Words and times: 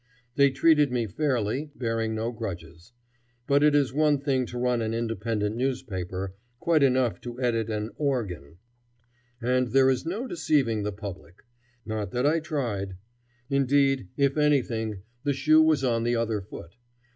They 0.33 0.49
treated 0.49 0.91
me 0.91 1.05
fairly, 1.05 1.69
bearing 1.75 2.15
no 2.15 2.31
grudges. 2.31 2.91
But 3.45 3.61
it 3.61 3.75
is 3.75 3.93
one 3.93 4.17
thing 4.17 4.47
to 4.47 4.57
run 4.57 4.81
an 4.81 4.95
independent 4.95 5.55
newspaper, 5.55 6.33
quite 6.59 6.81
another 6.81 7.19
to 7.19 7.39
edit 7.39 7.69
an 7.69 7.91
"organ." 7.97 8.57
And 9.39 9.67
there 9.73 9.91
is 9.91 10.03
no 10.03 10.25
deceiving 10.25 10.81
the 10.81 10.91
public. 10.91 11.43
Not 11.85 12.09
that 12.13 12.25
I 12.25 12.39
tried. 12.39 12.95
Indeed, 13.47 14.07
if 14.17 14.37
anything, 14.37 15.03
the 15.21 15.33
shoe 15.33 15.61
was 15.61 15.83
on 15.83 16.01
the 16.03 16.15
other 16.15 16.41
foot. 16.41 16.77